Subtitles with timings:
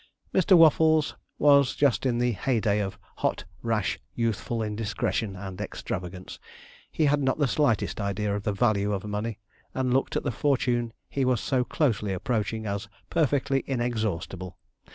[0.33, 0.57] Mr.
[0.57, 6.39] Waffles was just in the hey day of hot, rash, youthful indiscretion and extravagance.
[6.91, 9.37] He had not the slightest idea of the value of money,
[9.75, 14.57] and looked at the fortune he was so closely approaching as perfectly inexhaustible.